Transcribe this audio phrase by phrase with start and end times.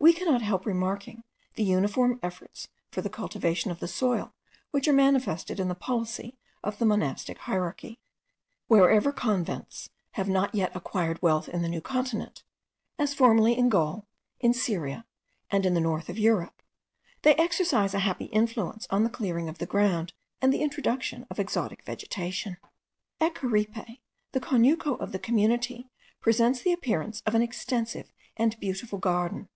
[0.00, 1.24] We cannot help remarking
[1.56, 4.32] the uniform efforts for the cultivation of the soil
[4.70, 7.98] which are manifested in the policy of the monastic hierarchy.
[8.68, 12.44] Wherever convents have not yet acquired wealth in the New Continent,
[12.96, 14.06] as formerly in Gaul,
[14.38, 15.04] in Syria,
[15.50, 16.62] and in the north of Europe,
[17.22, 21.40] they exercise a happy influence on the clearing of the ground and the introduction of
[21.40, 22.56] exotic vegetation.
[23.20, 23.98] At Caripe,
[24.30, 25.90] the conuco of the community
[26.20, 29.48] presents the appearance of an extensive and beautiful garden.